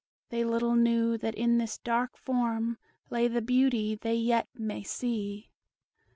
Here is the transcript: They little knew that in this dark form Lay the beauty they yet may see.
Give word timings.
They 0.29 0.43
little 0.43 0.75
knew 0.75 1.15
that 1.19 1.35
in 1.35 1.59
this 1.59 1.77
dark 1.77 2.17
form 2.17 2.79
Lay 3.11 3.27
the 3.27 3.39
beauty 3.39 3.93
they 3.93 4.15
yet 4.15 4.47
may 4.55 4.81
see. 4.81 5.51